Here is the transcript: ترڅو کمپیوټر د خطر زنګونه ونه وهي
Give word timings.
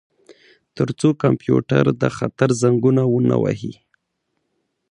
ترڅو 0.75 1.09
کمپیوټر 1.23 1.83
د 2.01 2.03
خطر 2.17 2.49
زنګونه 2.61 3.03
ونه 3.09 3.35
وهي 3.43 3.73